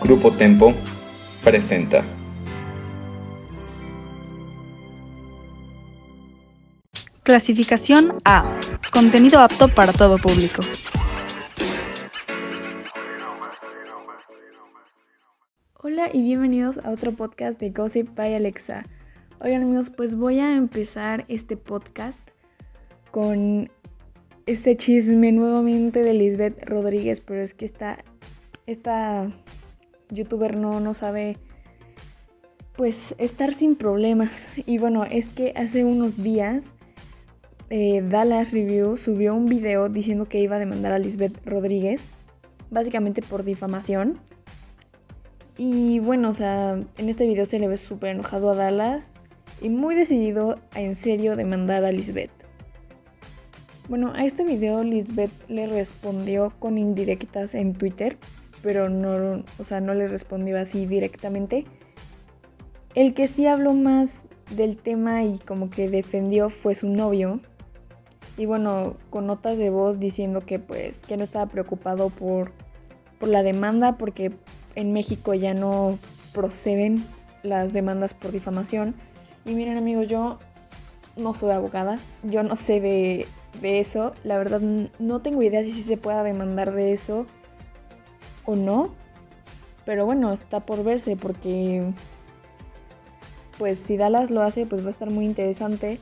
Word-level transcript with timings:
Grupo 0.00 0.30
Tempo 0.30 0.72
presenta. 1.44 2.02
Clasificación 7.22 8.14
A. 8.24 8.58
Contenido 8.90 9.40
apto 9.40 9.68
para 9.68 9.92
todo 9.92 10.16
público. 10.16 10.62
Hola 15.82 16.08
y 16.12 16.22
bienvenidos 16.22 16.78
a 16.78 16.90
otro 16.90 17.12
podcast 17.12 17.60
de 17.60 17.68
Gossip 17.68 18.08
by 18.16 18.34
Alexa. 18.34 18.84
Oigan 19.42 19.62
amigos, 19.64 19.90
pues 19.90 20.14
voy 20.14 20.38
a 20.38 20.56
empezar 20.56 21.26
este 21.28 21.58
podcast 21.58 22.18
con 23.10 23.70
este 24.46 24.78
chisme 24.78 25.30
nuevamente 25.30 26.02
de 26.02 26.14
Lisbeth 26.14 26.64
Rodríguez, 26.64 27.20
pero 27.20 27.42
es 27.42 27.52
que 27.52 27.66
esta, 27.66 27.98
esta 28.66 29.30
youtuber 30.10 30.56
no, 30.56 30.80
no 30.80 30.94
sabe 30.94 31.36
pues 32.76 32.96
estar 33.18 33.52
sin 33.52 33.76
problemas. 33.76 34.30
Y 34.66 34.78
bueno, 34.78 35.04
es 35.04 35.28
que 35.28 35.52
hace 35.56 35.84
unos 35.84 36.22
días 36.22 36.72
eh, 37.68 38.02
Dallas 38.02 38.50
Review 38.50 38.96
subió 38.96 39.34
un 39.34 39.46
video 39.46 39.88
diciendo 39.88 40.26
que 40.26 40.40
iba 40.40 40.56
a 40.56 40.58
demandar 40.58 40.92
a 40.92 40.98
Lisbeth 40.98 41.44
Rodríguez, 41.46 42.02
básicamente 42.70 43.22
por 43.22 43.44
difamación. 43.44 44.18
Y 45.56 46.00
bueno, 46.00 46.30
o 46.30 46.32
sea, 46.32 46.72
en 46.72 47.08
este 47.08 47.26
video 47.26 47.46
se 47.46 47.58
le 47.58 47.68
ve 47.68 47.76
súper 47.76 48.10
enojado 48.10 48.50
a 48.50 48.54
Dallas 48.56 49.12
y 49.60 49.68
muy 49.68 49.94
decidido 49.94 50.58
a 50.72 50.80
en 50.80 50.96
serio 50.96 51.36
demandar 51.36 51.84
a 51.84 51.92
Lisbeth. 51.92 52.30
Bueno, 53.88 54.12
a 54.14 54.24
este 54.24 54.44
video 54.44 54.82
Lisbeth 54.82 55.32
le 55.48 55.66
respondió 55.66 56.52
con 56.58 56.78
indirectas 56.78 57.54
en 57.54 57.74
Twitter, 57.74 58.16
pero 58.62 58.88
no, 58.88 59.42
o 59.58 59.64
sea, 59.64 59.80
no 59.80 59.94
le 59.94 60.08
respondió 60.08 60.58
así 60.58 60.86
directamente. 60.86 61.64
El 62.94 63.14
que 63.14 63.28
sí 63.28 63.46
habló 63.46 63.72
más 63.72 64.24
del 64.50 64.76
tema 64.76 65.22
y 65.22 65.38
como 65.38 65.70
que 65.70 65.88
defendió 65.88 66.50
fue 66.50 66.74
su 66.74 66.88
novio. 66.88 67.40
Y 68.36 68.46
bueno, 68.46 68.96
con 69.10 69.26
notas 69.26 69.58
de 69.58 69.70
voz 69.70 69.98
diciendo 69.98 70.40
que 70.40 70.58
pues 70.58 70.98
que 70.98 71.16
no 71.16 71.24
estaba 71.24 71.46
preocupado 71.46 72.10
por, 72.10 72.52
por 73.18 73.28
la 73.28 73.42
demanda 73.42 73.96
porque 73.96 74.32
en 74.74 74.92
México 74.92 75.34
ya 75.34 75.54
no 75.54 75.98
proceden 76.32 77.04
las 77.42 77.72
demandas 77.72 78.14
por 78.14 78.32
difamación. 78.32 78.94
Y 79.44 79.54
miren 79.54 79.76
amigos, 79.76 80.08
yo 80.08 80.38
no 81.16 81.34
soy 81.34 81.52
abogada, 81.52 81.98
yo 82.24 82.42
no 82.42 82.56
sé 82.56 82.80
de, 82.80 83.26
de 83.60 83.80
eso. 83.80 84.12
La 84.24 84.38
verdad 84.38 84.60
no 84.60 85.20
tengo 85.20 85.42
idea 85.42 85.62
si 85.64 85.82
se 85.82 85.96
pueda 85.96 86.22
demandar 86.22 86.72
de 86.72 86.92
eso 86.92 87.26
o 88.50 88.56
no. 88.56 88.90
Pero 89.84 90.04
bueno, 90.06 90.32
está 90.32 90.60
por 90.60 90.84
verse 90.84 91.16
porque 91.16 91.92
pues 93.58 93.78
si 93.78 93.96
Dallas 93.96 94.30
lo 94.30 94.42
hace 94.42 94.66
pues 94.66 94.82
va 94.82 94.88
a 94.88 94.92
estar 94.92 95.10
muy 95.10 95.24
interesante. 95.24 95.98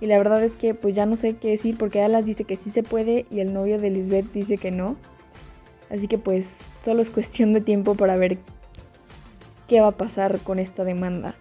Y 0.00 0.06
la 0.06 0.18
verdad 0.18 0.42
es 0.44 0.52
que 0.52 0.74
pues 0.74 0.94
ya 0.94 1.06
no 1.06 1.16
sé 1.16 1.36
qué 1.36 1.50
decir 1.50 1.76
porque 1.76 2.00
Dallas 2.00 2.24
dice 2.24 2.44
que 2.44 2.56
sí 2.56 2.70
se 2.70 2.82
puede 2.82 3.26
y 3.30 3.40
el 3.40 3.52
novio 3.52 3.78
de 3.78 3.90
Lisbeth 3.90 4.32
dice 4.32 4.56
que 4.56 4.70
no. 4.70 4.96
Así 5.90 6.06
que 6.06 6.18
pues 6.18 6.46
solo 6.84 7.02
es 7.02 7.10
cuestión 7.10 7.52
de 7.52 7.60
tiempo 7.60 7.94
para 7.94 8.16
ver 8.16 8.38
qué 9.66 9.80
va 9.80 9.88
a 9.88 9.96
pasar 9.96 10.38
con 10.40 10.58
esta 10.58 10.84
demanda. 10.84 11.34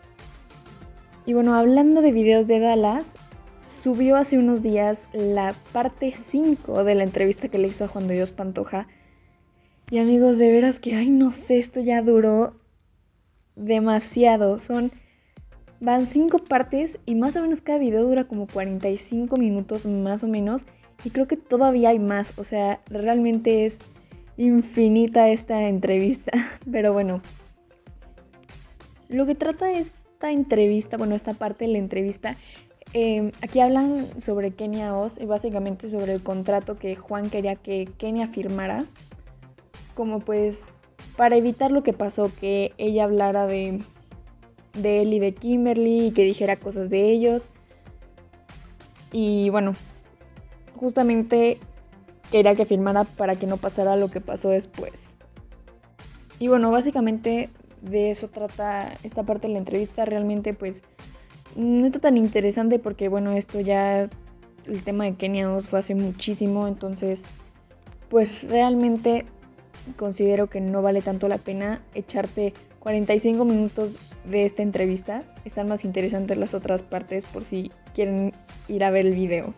Y 1.26 1.34
bueno, 1.34 1.56
hablando 1.56 2.02
de 2.02 2.12
videos 2.12 2.48
de 2.48 2.60
Dallas, 2.60 3.06
subió 3.84 4.16
hace 4.16 4.38
unos 4.38 4.62
días 4.62 4.98
la 5.14 5.54
parte 5.72 6.14
5 6.30 6.84
de 6.84 6.96
la 6.96 7.04
entrevista 7.04 7.48
que 7.48 7.58
le 7.58 7.68
hizo 7.68 7.86
a 7.86 7.88
Juan 7.88 8.08
de 8.08 8.16
Dios 8.16 8.32
Pantoja. 8.32 8.88
Y 9.90 10.00
amigos, 10.00 10.38
de 10.38 10.52
veras 10.52 10.80
que, 10.80 10.96
ay, 10.96 11.10
no 11.10 11.32
sé, 11.32 11.60
esto 11.60 11.80
ya 11.80 12.02
duró 12.02 12.56
demasiado. 13.56 14.60
Son, 14.60 14.92
van 15.80 16.08
5 16.08 16.40
partes 16.40 16.98
y 17.06 17.16
más 17.16 17.36
o 17.38 17.42
menos 17.42 17.62
cada 17.62 17.80
video 17.80 18.04
dura 18.04 18.26
como 18.26 18.48
45 18.48 19.38
minutos 19.38 19.86
más 19.86 20.24
o 20.24 20.28
menos. 20.28 20.64
Y 21.06 21.12
creo 21.12 21.28
que 21.28 21.38
todavía 21.38 21.90
hay 21.90 22.00
más, 22.00 22.38
o 22.38 22.44
sea, 22.44 22.82
realmente 22.90 23.66
es 23.66 23.78
infinita 24.36 25.30
esta 25.30 25.68
entrevista. 25.68 26.32
Pero 26.72 26.92
bueno, 26.92 27.22
lo 29.08 29.26
que 29.26 29.36
trata 29.36 29.72
es 29.72 29.92
esta 30.18 30.32
entrevista, 30.32 30.98
bueno, 30.98 31.16
esta 31.16 31.34
parte 31.34 31.66
de 31.66 31.72
la 31.74 31.78
entrevista, 31.78 32.36
eh, 32.94 33.32
aquí 33.42 33.60
hablan 33.60 34.06
sobre 34.20 34.52
Kenia 34.52 34.98
Oz 34.98 35.14
y 35.20 35.26
básicamente 35.26 35.92
sobre 35.92 36.14
el 36.14 36.24
contrato 36.24 36.78
que 36.78 36.96
Juan 36.96 37.30
quería 37.30 37.56
que 37.56 37.88
Kenia 37.98 38.28
firmara, 38.28 38.84
como 39.98 40.20
pues 40.20 40.64
para 41.18 41.36
evitar 41.36 41.72
lo 41.72 41.82
que 41.82 41.92
pasó, 41.92 42.32
que 42.40 42.72
ella 42.78 43.06
hablara 43.06 43.48
de, 43.48 43.82
de 44.76 45.02
él 45.02 45.14
y 45.14 45.20
de 45.20 45.34
Kimberly 45.34 46.08
y 46.08 46.12
que 46.12 46.24
dijera 46.24 46.56
cosas 46.56 46.92
de 46.92 47.10
ellos. 47.10 47.50
Y 49.12 49.50
bueno, 49.50 49.74
justamente 50.76 51.58
quería 52.32 52.54
que 52.54 52.66
firmara 52.66 53.06
para 53.06 53.36
que 53.36 53.48
no 53.48 53.58
pasara 53.58 53.96
lo 53.96 54.10
que 54.10 54.22
pasó 54.22 54.50
después. 54.50 54.94
Y 56.38 56.48
bueno, 56.48 56.70
básicamente 56.70 57.50
de 57.82 58.12
eso 58.12 58.28
trata 58.28 58.94
esta 59.02 59.24
parte 59.24 59.48
de 59.48 59.54
la 59.54 59.60
entrevista. 59.60 60.06
Realmente 60.06 60.54
pues 60.54 60.84
no 61.56 61.88
está 61.88 62.00
tan 62.00 62.18
interesante 62.18 62.78
porque 62.78 63.10
bueno, 63.10 63.32
esto 63.32 63.60
ya, 63.60 64.08
el 64.68 64.84
tema 64.84 65.06
de 65.06 65.16
Kenia 65.16 65.50
fue 65.62 65.80
hace 65.80 65.96
muchísimo, 65.96 66.68
entonces 66.68 67.22
pues 68.10 68.44
realmente 68.44 69.26
considero 69.96 70.48
que 70.48 70.62
no 70.62 70.82
vale 70.82 71.02
tanto 71.02 71.28
la 71.28 71.38
pena 71.38 71.82
echarte 71.94 72.54
45 72.80 73.46
minutos 73.46 73.92
de 74.26 74.46
esta 74.46 74.64
entrevista. 74.64 75.24
Están 75.46 75.68
más 75.68 75.86
interesantes 75.86 76.38
las 76.38 76.54
otras 76.54 76.84
partes 76.84 77.26
por 77.26 77.44
si 77.44 77.72
quieren 77.94 78.34
ir 78.68 78.84
a 78.84 78.92
ver 78.92 79.06
el 79.06 79.16
video. 79.16 79.54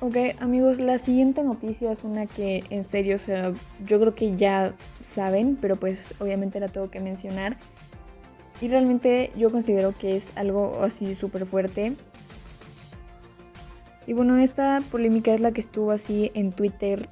Ok, 0.00 0.16
amigos, 0.38 0.78
la 0.78 0.98
siguiente 0.98 1.42
noticia 1.42 1.90
es 1.90 2.04
una 2.04 2.26
que 2.26 2.62
en 2.70 2.84
serio, 2.84 3.16
o 3.16 3.18
sea, 3.18 3.52
yo 3.84 3.98
creo 3.98 4.14
que 4.14 4.36
ya 4.36 4.74
saben, 5.00 5.58
pero 5.60 5.74
pues 5.74 6.14
obviamente 6.20 6.60
la 6.60 6.68
tengo 6.68 6.88
que 6.88 7.00
mencionar. 7.00 7.56
Y 8.60 8.68
realmente 8.68 9.32
yo 9.36 9.50
considero 9.50 9.92
que 9.98 10.16
es 10.16 10.24
algo 10.36 10.82
así 10.82 11.16
súper 11.16 11.46
fuerte. 11.46 11.94
Y 14.06 14.12
bueno, 14.12 14.38
esta 14.38 14.78
polémica 14.90 15.34
es 15.34 15.40
la 15.40 15.52
que 15.52 15.60
estuvo 15.60 15.90
así 15.90 16.30
en 16.34 16.52
Twitter, 16.52 17.08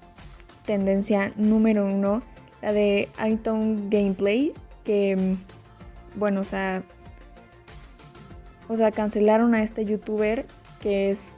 tendencia 0.67 1.33
número 1.37 1.87
uno, 1.87 2.23
la 2.63 2.73
de 2.73 3.09
iTunes 3.27 3.89
Gameplay, 3.89 4.53
que, 4.85 5.37
bueno, 6.17 6.41
o 6.41 6.45
sea, 6.45 6.83
o 8.69 8.77
sea, 8.77 8.91
cancelaron 8.91 9.55
a 9.55 9.63
este 9.63 9.85
youtuber 9.85 10.45
que 10.81 11.11
es, 11.11 11.33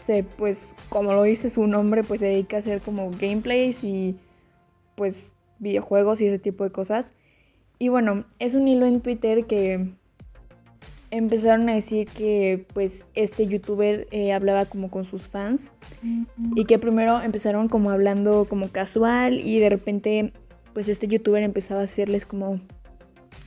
se, 0.00 0.22
pues, 0.22 0.68
como 0.88 1.12
lo 1.12 1.22
dice 1.22 1.50
su 1.50 1.66
nombre, 1.66 2.04
pues 2.04 2.20
se 2.20 2.26
dedica 2.26 2.56
a 2.56 2.60
hacer 2.60 2.80
como 2.80 3.10
gameplays 3.10 3.82
y, 3.82 4.16
pues, 4.94 5.26
videojuegos 5.58 6.20
y 6.20 6.26
ese 6.26 6.38
tipo 6.38 6.64
de 6.64 6.70
cosas. 6.70 7.12
Y 7.78 7.88
bueno, 7.88 8.24
es 8.38 8.54
un 8.54 8.68
hilo 8.68 8.86
en 8.86 9.00
Twitter 9.00 9.46
que 9.46 9.90
empezaron 11.10 11.68
a 11.68 11.74
decir 11.74 12.08
que 12.08 12.66
pues 12.74 12.92
este 13.14 13.46
youtuber 13.46 14.08
eh, 14.10 14.32
hablaba 14.32 14.66
como 14.66 14.90
con 14.90 15.04
sus 15.04 15.28
fans 15.28 15.70
y 16.54 16.64
que 16.64 16.78
primero 16.78 17.20
empezaron 17.20 17.68
como 17.68 17.90
hablando 17.90 18.46
como 18.48 18.68
casual 18.68 19.40
y 19.40 19.58
de 19.58 19.68
repente 19.68 20.32
pues 20.74 20.88
este 20.88 21.06
youtuber 21.08 21.42
empezaba 21.42 21.80
a 21.80 21.84
hacerles 21.84 22.26
como 22.26 22.60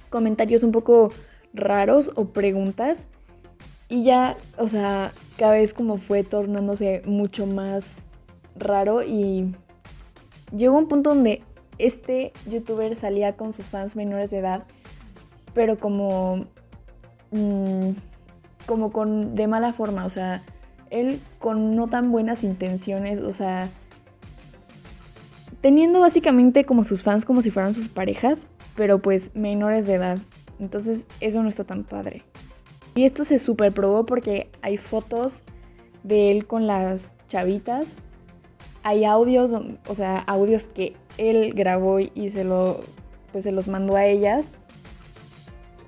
comentarios 0.09 0.64
un 0.64 0.72
poco 0.72 1.12
raros 1.53 2.12
o 2.16 2.25
preguntas 2.30 3.06
y 3.90 4.03
ya, 4.03 4.38
o 4.58 4.68
sea, 4.68 5.12
cada 5.38 5.53
vez 5.53 5.74
como 5.74 5.98
fue 5.98 6.24
tornándose 6.24 7.02
mucho 7.06 7.48
más 7.48 7.84
raro 8.56 9.02
y 9.03 9.56
llegó 10.56 10.78
un 10.78 10.88
punto 10.88 11.09
donde 11.09 11.42
este 11.80 12.31
youtuber 12.50 12.95
salía 12.95 13.36
con 13.36 13.51
sus 13.54 13.66
fans 13.66 13.95
menores 13.95 14.30
de 14.30 14.38
edad, 14.38 14.63
pero 15.56 15.80
como, 15.80 16.45
mmm, 17.31 17.92
como 18.66 18.92
con 18.92 19.36
de 19.36 19.48
mala 19.48 19.74
forma, 19.74 20.06
o 20.06 20.10
sea, 20.10 20.42
él 20.90 21.20
con 21.40 21.76
no 21.76 21.88
tan 21.88 22.12
buenas 22.12 22.44
intenciones, 22.44 23.20
o 23.20 23.31
sea, 23.31 23.70
teniendo 25.62 26.00
básicamente 26.00 26.66
como 26.66 26.84
sus 26.84 27.04
fans 27.04 27.26
como 27.26 27.42
si 27.42 27.52
fueran 27.52 27.74
sus 27.74 27.88
parejas, 27.88 28.48
pero 28.76 29.00
pues 29.00 29.31
menores 29.36 29.88
de 29.88 29.96
edad. 29.96 30.20
Entonces 30.60 31.06
eso 31.20 31.42
no 31.42 31.50
está 31.50 31.64
tan 31.64 31.84
padre. 31.84 32.24
Y 32.96 33.06
esto 33.06 33.24
se 33.24 33.40
super 33.40 33.72
probó 33.72 34.06
porque 34.06 34.50
hay 34.62 34.78
fotos 34.78 35.42
de 36.04 36.31
él 36.31 36.48
con 36.48 36.68
las 36.68 37.12
chavitas. 37.28 37.98
Hay 38.84 39.06
audios, 39.06 39.52
o 39.88 39.96
sea, 39.96 40.20
audios 40.20 40.64
que 40.64 40.96
él 41.18 41.54
grabó 41.54 42.00
y 42.00 42.30
se 42.31 42.44
lo 42.44 42.81
pues 43.31 43.44
se 43.44 43.52
los 43.52 43.68
mandó 43.68 43.96
a 43.96 44.06
ellas. 44.06 44.46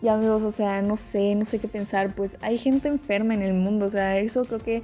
Y 0.02 0.08
amigos, 0.08 0.42
o 0.42 0.52
sea, 0.52 0.82
no 0.82 0.98
sé, 0.98 1.36
no 1.36 1.46
sé 1.46 1.60
qué 1.60 1.68
pensar, 1.68 2.14
pues 2.16 2.36
hay 2.42 2.58
gente 2.58 2.88
enferma 2.88 3.36
en 3.36 3.44
el 3.44 3.54
mundo, 3.54 3.86
o 3.86 3.90
sea, 3.90 4.18
eso 4.18 4.44
creo 4.44 4.60
que 4.60 4.84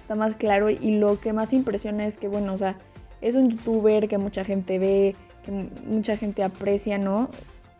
está 0.00 0.14
más 0.14 0.36
claro 0.36 0.70
y 0.70 0.98
lo 0.98 1.18
que 1.18 1.32
más 1.32 1.52
impresiona 1.52 2.06
es 2.06 2.16
que 2.16 2.28
bueno, 2.28 2.54
o 2.54 2.58
sea, 2.58 2.76
es 3.20 3.34
un 3.34 3.50
youtuber 3.50 4.08
que 4.08 4.18
mucha 4.18 4.44
gente 4.44 4.78
ve, 4.78 5.16
que 5.44 5.50
mucha 5.50 6.16
gente 6.16 6.44
aprecia, 6.44 6.98
¿no? 6.98 7.28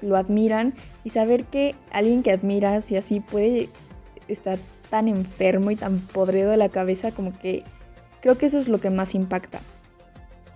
Lo 0.01 0.17
admiran 0.17 0.75
y 1.05 1.11
saber 1.11 1.45
que 1.45 1.77
alguien 1.93 2.25
que 2.25 2.33
admiras 2.33 2.91
y 2.91 2.97
así 2.97 3.21
puede 3.21 3.69
estar 4.27 4.59
tan 4.91 5.07
enfermo 5.07 5.71
y 5.71 5.77
tan 5.77 6.01
podrido 6.01 6.51
de 6.51 6.57
la 6.57 6.69
cabeza 6.69 7.13
como 7.13 7.33
que 7.39 7.63
creo 8.21 8.37
que 8.39 8.47
eso 8.47 8.59
es 8.59 8.69
lo 8.69 8.79
que 8.79 8.91
más 8.91 9.15
impacta. 9.15 9.61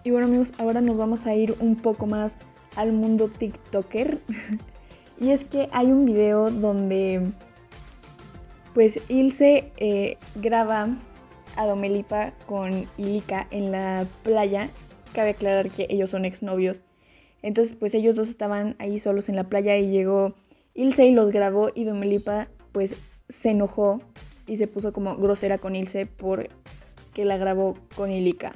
Y 0.02 0.10
bueno 0.10 0.26
amigos, 0.26 0.52
ahora 0.58 0.80
nos 0.80 0.96
vamos 0.96 1.26
a 1.26 1.34
ir 1.34 1.54
un 1.60 1.76
poco 1.76 2.06
más 2.06 2.32
al 2.74 2.92
mundo 2.92 3.28
TikToker. 3.28 4.18
y 5.18 5.30
es 5.30 5.44
que 5.44 5.68
hay 5.72 5.86
un 5.86 6.04
video 6.04 6.50
donde 6.50 7.32
pues 8.74 9.00
Ilse 9.08 9.72
eh, 9.78 10.18
graba 10.34 10.88
a 11.56 11.66
Domelipa 11.66 12.32
con 12.46 12.86
Ilika 12.98 13.46
en 13.50 13.72
la 13.72 14.06
playa. 14.22 14.68
Cabe 15.14 15.30
aclarar 15.30 15.70
que 15.70 15.86
ellos 15.88 16.10
son 16.10 16.26
exnovios. 16.26 16.82
Entonces 17.42 17.74
pues 17.78 17.94
ellos 17.94 18.14
dos 18.14 18.28
estaban 18.28 18.76
ahí 18.78 18.98
solos 18.98 19.28
en 19.28 19.36
la 19.36 19.44
playa 19.44 19.76
y 19.76 19.88
llegó 19.88 20.34
Ilse 20.74 21.06
y 21.06 21.12
los 21.12 21.32
grabó 21.32 21.70
y 21.74 21.84
Domelipa 21.84 22.48
pues 22.72 22.96
se 23.28 23.50
enojó 23.50 24.00
y 24.46 24.58
se 24.58 24.66
puso 24.66 24.92
como 24.92 25.16
grosera 25.16 25.58
con 25.58 25.74
Ilse 25.74 26.06
por 26.06 26.48
que 27.14 27.24
la 27.24 27.38
grabó 27.38 27.78
con 27.96 28.10
Ilika. 28.10 28.52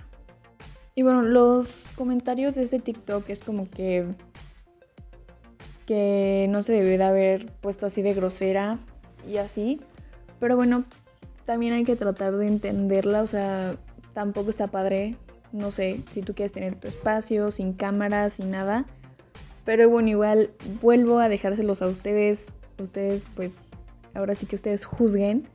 Y 0.95 1.03
bueno, 1.03 1.23
los 1.23 1.83
comentarios 1.95 2.57
de 2.57 2.65
ese 2.65 2.79
TikTok 2.79 3.31
es 3.31 3.41
como 3.41 3.71
que 3.71 4.05
que 5.90 6.46
no 6.48 6.62
se 6.62 6.70
debe 6.70 6.98
de 6.98 7.02
haber 7.02 7.46
puesto 7.46 7.84
así 7.84 8.00
de 8.00 8.14
grosera 8.14 8.78
y 9.28 9.38
así. 9.38 9.81
Pero 10.38 10.54
bueno, 10.54 10.84
también 11.46 11.72
hay 11.72 11.82
que 11.82 11.96
tratar 11.96 12.37
de 12.37 12.46
entenderla, 12.46 13.22
o 13.22 13.26
sea, 13.26 13.75
tampoco 14.14 14.50
está 14.50 14.69
padre, 14.69 15.16
no 15.50 15.72
sé, 15.72 16.00
si 16.12 16.22
tú 16.22 16.32
quieres 16.32 16.52
tener 16.52 16.76
tu 16.76 16.87
espacio, 16.87 17.50
sin 17.50 17.72
cámaras, 17.72 18.34
sin 18.34 18.52
nada. 18.52 18.84
Pero 19.64 19.90
bueno, 19.90 20.10
igual 20.10 20.52
vuelvo 20.81 21.19
a 21.19 21.28
dejárselos 21.28 21.82
a 21.82 21.88
ustedes, 21.88 22.38
ustedes 22.81 23.25
pues, 23.34 23.50
ahora 24.14 24.37
sí 24.37 24.46
que 24.46 24.54
ustedes 24.54 24.84
juzguen. 24.84 25.48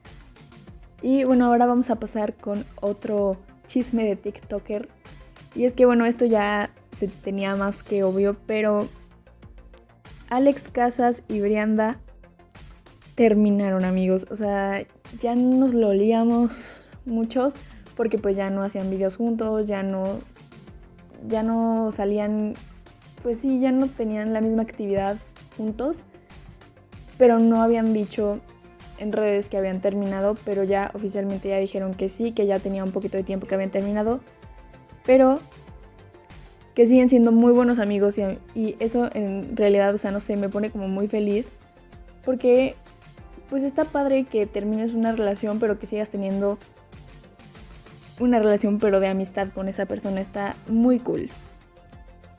Y 1.01 1.23
bueno, 1.23 1.45
ahora 1.45 1.65
vamos 1.65 1.89
a 1.89 1.95
pasar 1.95 2.33
con 2.33 2.65
otro 2.81 3.37
chisme 3.67 4.03
de 4.03 4.17
TikToker. 4.17 4.89
Y 5.55 5.63
es 5.63 5.71
que 5.71 5.85
bueno, 5.85 6.05
esto 6.05 6.25
ya 6.25 6.71
se 6.91 7.07
tenía 7.07 7.55
más 7.55 7.83
que 7.83 8.03
obvio, 8.03 8.35
pero 8.45 8.89
Alex 10.35 10.69
Casas 10.69 11.23
y 11.29 11.39
Brianda 11.39 11.97
terminaron, 13.15 13.85
amigos. 13.85 14.27
O 14.29 14.35
sea, 14.35 14.85
ya 15.21 15.33
nos 15.33 15.73
lo 15.73 15.87
olíamos 15.87 16.75
muchos 17.05 17.53
porque 17.95 18.17
pues 18.17 18.35
ya 18.35 18.49
no 18.49 18.61
hacían 18.61 18.89
videos 18.89 19.15
juntos, 19.15 19.65
ya 19.65 19.81
no 19.81 20.19
ya 21.29 21.41
no 21.41 21.93
salían 21.93 22.53
pues 23.23 23.39
sí, 23.39 23.61
ya 23.61 23.71
no 23.71 23.87
tenían 23.87 24.33
la 24.33 24.41
misma 24.41 24.63
actividad 24.63 25.15
juntos, 25.55 25.99
pero 27.17 27.39
no 27.39 27.61
habían 27.61 27.93
dicho 27.93 28.41
en 28.97 29.13
redes 29.13 29.47
que 29.47 29.55
habían 29.55 29.79
terminado, 29.79 30.35
pero 30.43 30.65
ya 30.65 30.91
oficialmente 30.93 31.47
ya 31.47 31.59
dijeron 31.59 31.93
que 31.93 32.09
sí, 32.09 32.33
que 32.33 32.45
ya 32.45 32.59
tenía 32.59 32.83
un 32.83 32.91
poquito 32.91 33.15
de 33.15 33.23
tiempo 33.23 33.47
que 33.47 33.55
habían 33.55 33.71
terminado, 33.71 34.19
pero 35.05 35.39
que 36.75 36.87
siguen 36.87 37.07
siendo 37.09 37.31
muy 37.31 37.53
buenos 37.53 37.79
amigos 37.79 38.15
y, 38.53 38.75
eso 38.79 39.09
en 39.13 39.55
realidad, 39.55 39.95
o 39.95 39.97
sea, 39.97 40.11
no 40.11 40.19
sé, 40.19 40.35
me 40.35 40.49
pone 40.49 40.69
como 40.69 40.87
muy 40.87 41.07
feliz 41.07 41.47
porque 42.23 42.75
pues 43.49 43.63
está 43.63 43.85
padre 43.85 44.25
que 44.25 44.45
termines 44.45 44.91
una 44.91 45.13
relación 45.13 45.59
pero 45.59 45.79
que 45.79 45.87
sigas 45.87 46.09
teniendo 46.09 46.57
una 48.19 48.39
relación 48.39 48.77
pero 48.77 48.99
de 48.99 49.07
amistad 49.07 49.49
con 49.53 49.69
esa 49.69 49.85
persona, 49.85 50.19
está 50.21 50.55
muy 50.67 50.99
cool. 50.99 51.29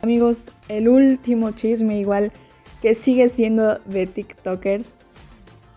Amigos, 0.02 0.44
el 0.68 0.88
último 0.88 1.52
chisme 1.52 1.98
igual 1.98 2.30
que 2.82 2.94
sigue 2.94 3.30
siendo 3.30 3.78
de 3.86 4.06
TikTokers 4.06 4.94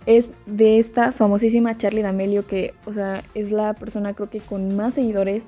es 0.06 0.30
de 0.46 0.80
esta 0.80 1.14
famosísima 1.14 1.78
Charlie 1.78 2.02
D'Amelio 2.02 2.46
que, 2.46 2.74
o 2.86 2.94
sea, 2.94 3.24
es 3.36 3.52
la 3.52 3.74
persona 3.74 4.14
creo 4.14 4.30
que 4.30 4.40
con 4.40 4.76
más 4.76 4.96
seguidores 4.96 5.48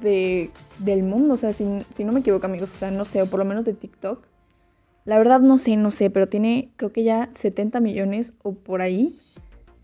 del 0.00 1.02
mundo, 1.02 1.34
o 1.34 1.36
sea, 1.36 1.52
si, 1.52 1.64
no 1.64 2.12
me 2.12 2.20
equivoco 2.20 2.46
amigos, 2.46 2.74
o 2.74 2.78
sea, 2.78 2.90
no 2.90 3.04
sé, 3.04 3.22
o 3.22 3.26
por 3.26 3.38
lo 3.38 3.44
menos 3.44 3.64
de 3.64 3.74
TikTok. 3.74 4.26
La 5.04 5.18
verdad 5.18 5.40
no 5.40 5.58
sé, 5.58 5.76
no 5.76 5.90
sé, 5.90 6.10
pero 6.10 6.28
tiene 6.28 6.70
creo 6.76 6.92
que 6.92 7.04
ya 7.04 7.28
70 7.34 7.80
millones 7.80 8.32
o 8.42 8.54
por 8.54 8.80
ahí. 8.80 9.14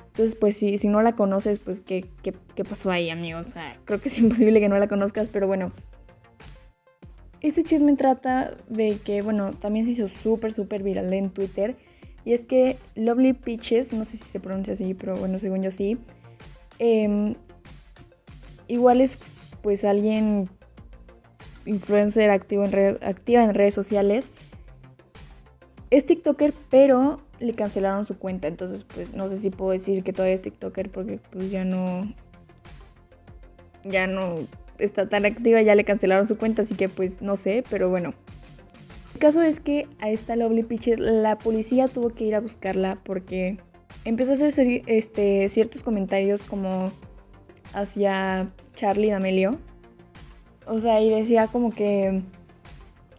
Entonces, 0.07 0.35
pues 0.35 0.57
si, 0.57 0.79
si 0.79 0.89
no 0.89 1.03
la 1.03 1.15
conoces, 1.15 1.59
pues 1.59 1.81
¿qué, 1.81 2.07
¿qué, 2.23 2.35
qué, 2.55 2.65
pasó 2.65 2.91
ahí, 2.91 3.11
amigos? 3.11 3.47
O 3.49 3.51
sea, 3.51 3.79
creo 3.85 4.01
que 4.01 4.09
es 4.09 4.19
imposible 4.19 4.61
que 4.61 4.69
no 4.69 4.79
la 4.79 4.89
conozcas, 4.89 5.29
pero 5.29 5.47
bueno. 5.47 5.73
Este 7.43 7.63
chisme 7.63 7.97
trata 7.97 8.57
de 8.69 8.99
que, 9.05 9.23
bueno, 9.23 9.53
también 9.53 9.87
se 9.87 9.93
hizo 9.93 10.09
súper, 10.09 10.53
súper 10.53 10.83
viral 10.83 11.13
en 11.13 11.31
Twitter. 11.31 11.77
Y 12.25 12.35
es 12.35 12.43
que 12.43 12.77
Lovely 12.97 13.33
Peaches, 13.33 13.93
no 13.93 14.05
sé 14.05 14.17
si 14.17 14.25
se 14.25 14.41
pronuncia 14.41 14.75
así, 14.75 14.95
pero 14.95 15.17
bueno, 15.17 15.39
según 15.39 15.63
yo 15.63 15.71
sí. 15.71 15.99
Em, 16.79 17.35
igual 18.69 19.01
es 19.01 19.19
pues 19.63 19.85
alguien 19.85 20.49
influencer 21.67 22.31
activo 22.31 22.65
en 22.65 22.99
activa 23.03 23.45
en 23.45 23.55
redes 23.55 23.75
sociales. 23.75 24.31
Es 25.91 26.07
TikToker, 26.07 26.53
pero 26.71 27.21
le 27.41 27.55
cancelaron 27.55 28.07
su 28.07 28.17
cuenta. 28.17 28.49
Entonces, 28.49 28.85
pues 28.85 29.15
no 29.15 29.29
sé 29.29 29.37
si 29.37 29.51
puedo 29.51 29.73
decir 29.73 30.03
que 30.05 30.13
todavía 30.13 30.37
es 30.37 30.43
TikToker 30.43 30.91
porque 30.91 31.19
pues 31.31 31.51
ya 31.51 31.65
no. 31.65 32.03
Ya 33.83 34.07
no 34.07 34.37
está 34.79 35.09
tan 35.09 35.25
activa, 35.25 35.63
ya 35.63 35.75
le 35.75 35.85
cancelaron 35.85 36.27
su 36.27 36.37
cuenta, 36.37 36.63
así 36.63 36.75
que 36.75 36.89
pues 36.89 37.21
no 37.23 37.37
sé, 37.37 37.65
pero 37.71 37.89
bueno. 37.89 38.15
El 39.15 39.21
caso 39.21 39.43
es 39.43 39.61
que 39.61 39.87
a 40.01 40.11
esta 40.11 40.37
Lovely 40.37 40.63
Peaches 40.63 40.99
la 40.99 41.37
policía 41.39 41.89
tuvo 41.89 42.11
que 42.11 42.25
ir 42.25 42.35
a 42.35 42.41
buscarla 42.41 42.99
porque 43.05 43.59
empezó 44.05 44.33
a 44.33 44.47
hacer 44.47 44.83
este, 44.87 45.49
ciertos 45.49 45.83
comentarios 45.83 46.43
como 46.43 46.93
hacia 47.73 48.51
Charlie 48.75 49.11
D'Amelio. 49.11 49.59
O 50.67 50.81
sea, 50.81 51.01
y 51.01 51.11
decía 51.11 51.49
como 51.49 51.71
que 51.71 52.23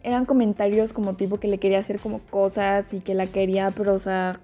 eran 0.02 0.24
comentarios 0.24 0.92
como 0.92 1.14
tipo 1.14 1.38
que 1.38 1.48
le 1.48 1.58
quería 1.58 1.78
hacer 1.78 1.98
como 1.98 2.18
cosas 2.18 2.92
y 2.92 3.00
que 3.00 3.14
la 3.14 3.26
quería, 3.26 3.70
pero 3.70 3.94
o 3.94 3.98
sea, 3.98 4.40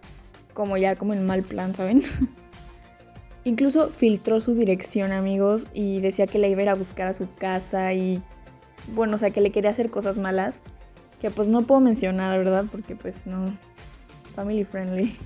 como 0.54 0.76
ya 0.76 0.96
como 0.96 1.14
en 1.14 1.26
mal 1.26 1.42
plan, 1.42 1.74
¿saben? 1.74 2.02
Incluso 3.44 3.88
filtró 3.88 4.40
su 4.40 4.54
dirección, 4.54 5.12
amigos, 5.12 5.66
y 5.72 6.00
decía 6.00 6.26
que 6.26 6.38
la 6.38 6.48
iba 6.48 6.60
a 6.60 6.62
ir 6.64 6.68
a 6.68 6.74
buscar 6.74 7.08
a 7.08 7.14
su 7.14 7.32
casa 7.36 7.92
y 7.94 8.22
bueno, 8.94 9.16
o 9.16 9.18
sea, 9.18 9.30
que 9.30 9.40
le 9.40 9.50
quería 9.50 9.70
hacer 9.70 9.90
cosas 9.90 10.18
malas, 10.18 10.60
que 11.20 11.30
pues 11.30 11.48
no 11.48 11.62
puedo 11.62 11.80
mencionar, 11.80 12.38
¿verdad? 12.38 12.66
Porque 12.70 12.94
pues 12.94 13.26
no, 13.26 13.56
family 14.34 14.64
friendly. 14.64 15.16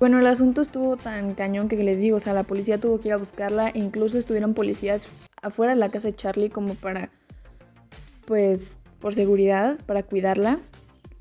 Bueno, 0.00 0.18
el 0.18 0.26
asunto 0.26 0.62
estuvo 0.62 0.96
tan 0.96 1.34
cañón 1.34 1.68
que 1.68 1.76
les 1.76 1.98
digo, 1.98 2.16
o 2.16 2.20
sea, 2.20 2.32
la 2.32 2.42
policía 2.42 2.78
tuvo 2.78 3.00
que 3.00 3.08
ir 3.08 3.14
a 3.14 3.18
buscarla, 3.18 3.70
incluso 3.74 4.18
estuvieron 4.18 4.52
policías 4.52 5.06
afuera 5.40 5.74
de 5.74 5.78
la 5.78 5.88
casa 5.88 6.08
de 6.08 6.16
Charlie 6.16 6.50
como 6.50 6.74
para, 6.74 7.10
pues, 8.26 8.72
por 8.98 9.14
seguridad, 9.14 9.78
para 9.86 10.02
cuidarla. 10.02 10.58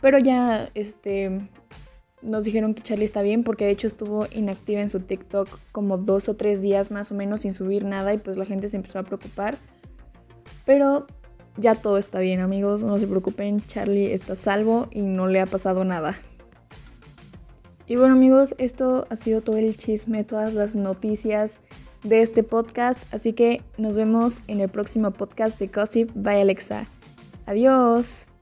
Pero 0.01 0.17
ya, 0.17 0.69
este, 0.73 1.39
nos 2.23 2.45
dijeron 2.45 2.73
que 2.73 2.81
Charlie 2.81 3.05
está 3.05 3.21
bien 3.21 3.43
porque 3.43 3.65
de 3.65 3.71
hecho 3.71 3.87
estuvo 3.87 4.27
inactiva 4.31 4.81
en 4.81 4.89
su 4.89 4.99
TikTok 4.99 5.47
como 5.71 5.97
dos 5.97 6.29
o 6.29 6.35
tres 6.35 6.61
días 6.61 6.89
más 6.89 7.11
o 7.11 7.15
menos 7.15 7.41
sin 7.41 7.53
subir 7.53 7.85
nada 7.85 8.13
y 8.13 8.17
pues 8.17 8.37
la 8.37 8.45
gente 8.45 8.67
se 8.69 8.77
empezó 8.77 8.99
a 8.99 9.03
preocupar. 9.03 9.55
Pero 10.65 11.05
ya 11.57 11.75
todo 11.75 11.97
está 11.97 12.19
bien 12.19 12.39
amigos, 12.39 12.81
no 12.81 12.97
se 12.97 13.07
preocupen, 13.07 13.61
Charlie 13.67 14.13
está 14.13 14.35
salvo 14.35 14.87
y 14.91 15.01
no 15.01 15.27
le 15.27 15.41
ha 15.41 15.45
pasado 15.45 15.83
nada. 15.83 16.17
Y 17.87 17.97
bueno 17.97 18.13
amigos, 18.13 18.55
esto 18.57 19.05
ha 19.09 19.17
sido 19.17 19.41
todo 19.41 19.57
el 19.57 19.77
chisme, 19.77 20.23
todas 20.23 20.53
las 20.53 20.73
noticias 20.73 21.51
de 22.03 22.21
este 22.21 22.43
podcast, 22.43 22.99
así 23.13 23.33
que 23.33 23.61
nos 23.77 23.95
vemos 23.95 24.37
en 24.47 24.61
el 24.61 24.69
próximo 24.69 25.11
podcast 25.11 25.59
de 25.59 25.67
Gossip 25.67 26.09
by 26.15 26.41
Alexa. 26.41 26.85
Adiós. 27.45 28.32